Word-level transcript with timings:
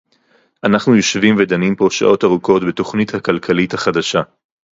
אנחנו 0.63 0.95
יושבים 0.95 1.35
ודנים 1.39 1.75
פה 1.75 1.87
שעות 1.91 2.23
ארוכות 2.23 2.61
בתוכנית 2.67 3.13
הכלכלית 3.13 3.73
החדשה 3.73 4.21